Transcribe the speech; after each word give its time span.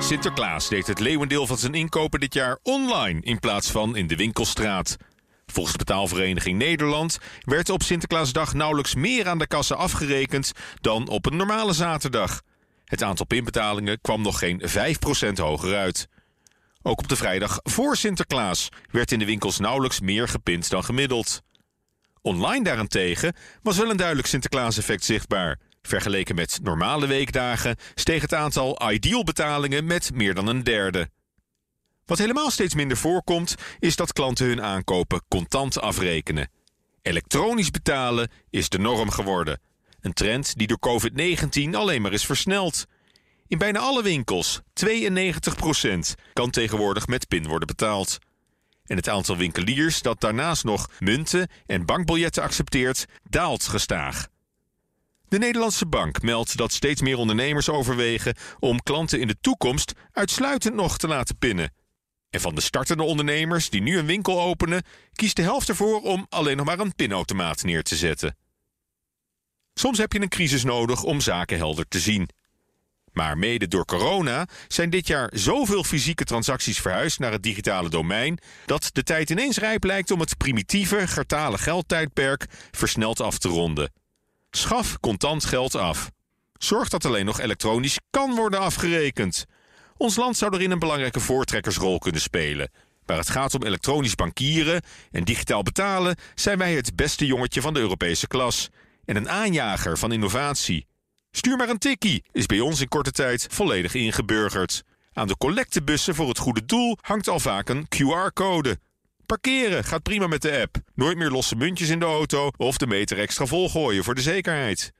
Sinterklaas 0.00 0.68
deed 0.68 0.86
het 0.86 1.00
leeuwendeel 1.00 1.46
van 1.46 1.58
zijn 1.58 1.74
inkopen 1.74 2.20
dit 2.20 2.34
jaar 2.34 2.58
online 2.62 3.20
in 3.20 3.38
plaats 3.38 3.70
van 3.70 3.96
in 3.96 4.06
de 4.06 4.16
winkelstraat. 4.16 4.96
Volgens 5.46 5.76
betaalvereniging 5.76 6.58
Nederland 6.58 7.18
werd 7.40 7.70
op 7.70 7.82
Sinterklaasdag 7.82 8.54
nauwelijks 8.54 8.94
meer 8.94 9.28
aan 9.28 9.38
de 9.38 9.46
kassa 9.46 9.74
afgerekend 9.74 10.52
dan 10.80 11.08
op 11.08 11.26
een 11.26 11.36
normale 11.36 11.72
zaterdag. 11.72 12.42
Het 12.84 13.02
aantal 13.02 13.26
pinbetalingen 13.26 14.00
kwam 14.00 14.22
nog 14.22 14.38
geen 14.38 14.62
5% 15.28 15.32
hoger 15.34 15.76
uit. 15.76 16.08
Ook 16.82 16.98
op 16.98 17.08
de 17.08 17.16
vrijdag 17.16 17.60
voor 17.62 17.96
Sinterklaas 17.96 18.68
werd 18.90 19.12
in 19.12 19.18
de 19.18 19.24
winkels 19.24 19.58
nauwelijks 19.58 20.00
meer 20.00 20.28
gepind 20.28 20.70
dan 20.70 20.84
gemiddeld. 20.84 21.42
Online 22.22 22.64
daarentegen 22.64 23.34
was 23.62 23.76
wel 23.76 23.90
een 23.90 23.96
duidelijk 23.96 24.28
Sinterklaas-effect 24.28 25.04
zichtbaar. 25.04 25.58
Vergeleken 25.88 26.34
met 26.34 26.58
normale 26.62 27.06
weekdagen 27.06 27.76
steeg 27.94 28.22
het 28.22 28.34
aantal 28.34 28.90
ideal-betalingen 28.92 29.84
met 29.84 30.14
meer 30.14 30.34
dan 30.34 30.46
een 30.46 30.64
derde. 30.64 31.10
Wat 32.06 32.18
helemaal 32.18 32.50
steeds 32.50 32.74
minder 32.74 32.96
voorkomt, 32.96 33.54
is 33.78 33.96
dat 33.96 34.12
klanten 34.12 34.46
hun 34.46 34.62
aankopen 34.62 35.22
contant 35.28 35.80
afrekenen. 35.80 36.50
Elektronisch 37.02 37.70
betalen 37.70 38.30
is 38.50 38.68
de 38.68 38.78
norm 38.78 39.10
geworden. 39.10 39.60
Een 40.00 40.12
trend 40.12 40.58
die 40.58 40.66
door 40.66 40.78
COVID-19 40.88 41.70
alleen 41.72 42.02
maar 42.02 42.12
is 42.12 42.26
versneld. 42.26 42.86
In 43.46 43.58
bijna 43.58 43.78
alle 43.78 44.02
winkels, 44.02 44.60
92%, 44.60 44.88
kan 46.32 46.50
tegenwoordig 46.50 47.06
met 47.06 47.28
PIN 47.28 47.46
worden 47.46 47.66
betaald. 47.66 48.18
En 48.86 48.96
het 48.96 49.08
aantal 49.08 49.36
winkeliers 49.36 50.02
dat 50.02 50.20
daarnaast 50.20 50.64
nog 50.64 50.90
munten 50.98 51.48
en 51.66 51.86
bankbiljetten 51.86 52.42
accepteert, 52.42 53.06
daalt 53.28 53.62
gestaag. 53.62 54.28
De 55.28 55.38
Nederlandse 55.38 55.86
Bank 55.86 56.22
meldt 56.22 56.56
dat 56.56 56.72
steeds 56.72 57.00
meer 57.00 57.16
ondernemers 57.16 57.68
overwegen 57.68 58.34
om 58.58 58.82
klanten 58.82 59.20
in 59.20 59.26
de 59.26 59.36
toekomst 59.40 59.92
uitsluitend 60.12 60.74
nog 60.74 60.98
te 60.98 61.08
laten 61.08 61.38
pinnen. 61.38 61.72
En 62.30 62.40
van 62.40 62.54
de 62.54 62.60
startende 62.60 63.02
ondernemers 63.02 63.70
die 63.70 63.82
nu 63.82 63.98
een 63.98 64.06
winkel 64.06 64.40
openen, 64.40 64.82
kiest 65.12 65.36
de 65.36 65.42
helft 65.42 65.68
ervoor 65.68 66.00
om 66.02 66.26
alleen 66.28 66.56
nog 66.56 66.66
maar 66.66 66.78
een 66.78 66.94
pinautomaat 66.94 67.62
neer 67.62 67.82
te 67.82 67.96
zetten. 67.96 68.36
Soms 69.74 69.98
heb 69.98 70.12
je 70.12 70.20
een 70.20 70.28
crisis 70.28 70.64
nodig 70.64 71.02
om 71.02 71.20
zaken 71.20 71.56
helder 71.56 71.88
te 71.88 72.00
zien. 72.00 72.28
Maar 73.12 73.38
mede 73.38 73.68
door 73.68 73.84
corona 73.84 74.48
zijn 74.68 74.90
dit 74.90 75.06
jaar 75.06 75.30
zoveel 75.34 75.84
fysieke 75.84 76.24
transacties 76.24 76.80
verhuisd 76.80 77.18
naar 77.18 77.32
het 77.32 77.42
digitale 77.42 77.88
domein 77.88 78.38
dat 78.66 78.90
de 78.92 79.02
tijd 79.02 79.30
ineens 79.30 79.58
rijp 79.58 79.84
lijkt 79.84 80.10
om 80.10 80.20
het 80.20 80.36
primitieve, 80.36 81.06
gartale 81.06 81.58
geldtijdperk 81.58 82.46
versneld 82.70 83.20
af 83.20 83.38
te 83.38 83.48
ronden. 83.48 83.92
Schaf 84.58 85.00
contant 85.00 85.44
geld 85.44 85.74
af. 85.74 86.10
Zorg 86.54 86.88
dat 86.88 87.04
alleen 87.04 87.24
nog 87.24 87.40
elektronisch 87.40 87.98
kan 88.10 88.34
worden 88.34 88.60
afgerekend. 88.60 89.44
Ons 89.96 90.16
land 90.16 90.36
zou 90.36 90.54
erin 90.54 90.70
een 90.70 90.78
belangrijke 90.78 91.20
voortrekkersrol 91.20 91.98
kunnen 91.98 92.20
spelen. 92.20 92.70
Waar 93.06 93.18
het 93.18 93.30
gaat 93.30 93.54
om 93.54 93.62
elektronisch 93.62 94.14
bankieren 94.14 94.82
en 95.10 95.24
digitaal 95.24 95.62
betalen, 95.62 96.16
zijn 96.34 96.58
wij 96.58 96.74
het 96.74 96.96
beste 96.96 97.26
jongetje 97.26 97.60
van 97.60 97.74
de 97.74 97.80
Europese 97.80 98.26
klas 98.26 98.68
en 99.04 99.16
een 99.16 99.28
aanjager 99.28 99.98
van 99.98 100.12
innovatie. 100.12 100.86
Stuur 101.30 101.56
maar 101.56 101.68
een 101.68 101.78
tikkie 101.78 102.24
is 102.32 102.46
bij 102.46 102.60
ons 102.60 102.80
in 102.80 102.88
korte 102.88 103.12
tijd 103.12 103.46
volledig 103.50 103.94
ingeburgerd. 103.94 104.82
Aan 105.12 105.26
de 105.26 105.36
collectebussen 105.36 106.14
voor 106.14 106.28
het 106.28 106.38
goede 106.38 106.64
doel 106.64 106.98
hangt 107.00 107.28
al 107.28 107.40
vaak 107.40 107.68
een 107.68 107.86
QR-code. 107.88 108.78
Parkeren 109.28 109.84
gaat 109.84 110.02
prima 110.02 110.26
met 110.26 110.42
de 110.42 110.60
app. 110.60 110.76
Nooit 110.94 111.16
meer 111.16 111.30
losse 111.30 111.56
muntjes 111.56 111.88
in 111.88 111.98
de 111.98 112.04
auto 112.04 112.50
of 112.56 112.76
de 112.76 112.86
meter 112.86 113.18
extra 113.18 113.46
volgooien 113.46 114.04
voor 114.04 114.14
de 114.14 114.20
zekerheid. 114.20 114.92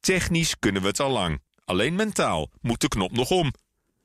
Technisch 0.00 0.58
kunnen 0.58 0.82
we 0.82 0.88
het 0.88 1.00
al 1.00 1.10
lang. 1.10 1.42
Alleen 1.64 1.94
mentaal 1.94 2.50
moet 2.60 2.80
de 2.80 2.88
knop 2.88 3.12
nog 3.12 3.30
om. 3.30 3.52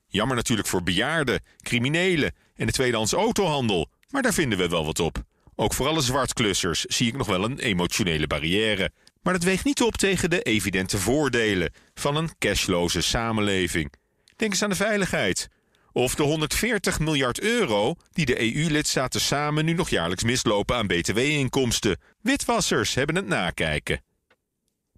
Jammer 0.08 0.36
natuurlijk 0.36 0.68
voor 0.68 0.84
bejaarden, 0.84 1.44
criminelen 1.62 2.36
en 2.56 2.66
de 2.66 2.72
tweedehands 2.72 3.14
autohandel. 3.14 3.90
Maar 4.10 4.22
daar 4.22 4.34
vinden 4.34 4.58
we 4.58 4.68
wel 4.68 4.86
wat 4.86 5.00
op. 5.00 5.24
Ook 5.56 5.74
voor 5.74 5.88
alle 5.88 6.02
zwartklussers 6.02 6.86
zie 6.86 7.08
ik 7.08 7.18
nog 7.18 7.28
wel 7.28 7.44
een 7.44 7.60
emotionele 7.60 8.28
barrière. 8.28 8.92
Maar 9.22 9.34
dat 9.34 9.44
weegt 9.44 9.66
niet 9.66 9.82
op 9.82 9.98
tegen 9.98 10.30
de 10.30 10.42
evidente 10.42 10.98
voordelen 10.98 11.74
van 11.94 12.16
een 12.16 12.30
cashloze 12.40 13.02
samenleving. 13.02 13.94
Denk 14.36 14.52
eens 14.52 14.64
aan 14.64 14.70
de 14.70 14.76
veiligheid. 14.76 15.50
Of 15.98 16.16
de 16.16 16.24
140 16.24 17.00
miljard 17.00 17.40
euro 17.40 17.96
die 18.12 18.26
de 18.26 18.56
EU-lidstaten 18.56 19.22
samen 19.22 19.66
nu 19.66 19.74
nog 19.74 19.90
jaarlijks 19.90 20.24
mislopen 20.24 20.76
aan 20.76 20.88
btw-inkomsten. 20.88 22.00
Witwassers 22.22 22.94
hebben 22.94 23.16
het 23.16 23.28
nakijken. 23.28 24.04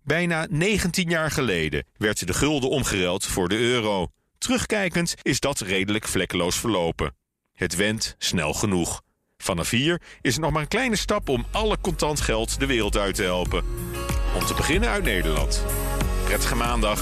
Bijna 0.04 0.48
19 0.50 1.10
jaar 1.10 1.32
geleden 1.32 1.86
werd 1.98 2.28
de 2.28 2.34
gulden 2.34 2.70
omgereld 2.70 3.26
voor 3.26 3.50
de 3.50 3.58
euro. 3.58 4.08
Terugkijkend 4.38 5.16
is 5.22 5.40
dat 5.40 5.60
redelijk 5.60 6.08
vlekkeloos 6.08 6.60
verlopen. 6.60 7.16
Het 7.54 7.76
went 7.76 8.16
snel 8.18 8.54
genoeg. 8.54 9.02
Vanaf 9.38 9.70
hier 9.70 10.02
is 10.22 10.34
het 10.34 10.42
nog 10.42 10.52
maar 10.52 10.62
een 10.62 10.68
kleine 10.68 10.96
stap 10.96 11.30
om 11.30 11.46
alle 11.52 11.78
contant 11.82 12.22
geld 12.22 12.60
de 12.60 12.66
wereld 12.66 12.98
uit 12.98 13.16
te 13.16 13.24
helpen. 13.24 13.64
Om 14.36 14.46
te 14.46 14.54
beginnen 14.54 14.90
uit 14.90 15.04
Nederland. 15.04 15.64
Prettige 16.26 16.56
maandag. 16.56 17.02